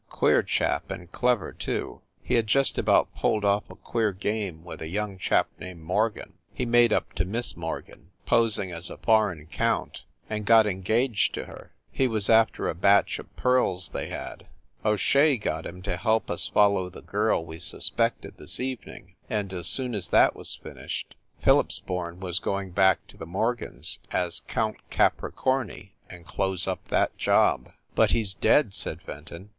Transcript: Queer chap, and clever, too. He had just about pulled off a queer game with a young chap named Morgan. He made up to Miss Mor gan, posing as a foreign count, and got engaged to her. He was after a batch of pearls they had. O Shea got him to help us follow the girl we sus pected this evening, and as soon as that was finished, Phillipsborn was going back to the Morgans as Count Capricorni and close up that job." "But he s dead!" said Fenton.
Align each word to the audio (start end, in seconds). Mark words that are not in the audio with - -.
Queer 0.09 0.41
chap, 0.41 0.89
and 0.89 1.11
clever, 1.11 1.51
too. 1.53 2.01
He 2.23 2.33
had 2.33 2.47
just 2.47 2.79
about 2.79 3.13
pulled 3.13 3.45
off 3.45 3.69
a 3.69 3.75
queer 3.75 4.11
game 4.13 4.63
with 4.63 4.81
a 4.81 4.87
young 4.87 5.19
chap 5.19 5.47
named 5.59 5.83
Morgan. 5.83 6.39
He 6.51 6.65
made 6.65 6.91
up 6.91 7.13
to 7.13 7.23
Miss 7.23 7.55
Mor 7.55 7.81
gan, 7.81 8.09
posing 8.25 8.71
as 8.71 8.89
a 8.89 8.97
foreign 8.97 9.45
count, 9.45 10.01
and 10.27 10.43
got 10.43 10.65
engaged 10.65 11.35
to 11.35 11.45
her. 11.45 11.73
He 11.91 12.07
was 12.07 12.31
after 12.31 12.67
a 12.67 12.73
batch 12.73 13.19
of 13.19 13.35
pearls 13.35 13.89
they 13.89 14.07
had. 14.09 14.47
O 14.83 14.95
Shea 14.95 15.37
got 15.37 15.67
him 15.67 15.83
to 15.83 15.97
help 15.97 16.31
us 16.31 16.47
follow 16.47 16.89
the 16.89 17.03
girl 17.03 17.45
we 17.45 17.59
sus 17.59 17.91
pected 17.91 18.37
this 18.37 18.59
evening, 18.59 19.13
and 19.29 19.53
as 19.53 19.67
soon 19.67 19.93
as 19.93 20.09
that 20.09 20.35
was 20.35 20.55
finished, 20.63 21.13
Phillipsborn 21.43 22.19
was 22.19 22.39
going 22.39 22.71
back 22.71 23.05
to 23.05 23.17
the 23.17 23.27
Morgans 23.27 23.99
as 24.09 24.39
Count 24.47 24.77
Capricorni 24.89 25.91
and 26.09 26.25
close 26.25 26.67
up 26.67 26.83
that 26.87 27.15
job." 27.19 27.71
"But 27.93 28.09
he 28.09 28.21
s 28.21 28.33
dead!" 28.33 28.73
said 28.73 29.03
Fenton. 29.03 29.49